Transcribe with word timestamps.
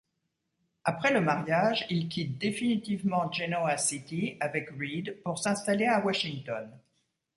Après 0.83 1.13
le 1.13 1.21
mariage, 1.21 1.85
ils 1.91 2.09
quittent 2.09 2.39
définitivement 2.39 3.31
Genoa 3.31 3.77
City 3.77 4.35
avec 4.39 4.71
Reed 4.71 5.21
pour 5.23 5.37
s'installer 5.37 5.85
à 5.85 6.03
Washington. 6.03 6.67